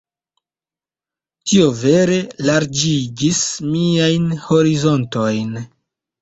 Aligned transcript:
Tio 1.51 1.67
vere 1.81 2.17
larĝigis 2.47 3.43
miajn 3.75 4.27
horizontojn. 4.49 5.55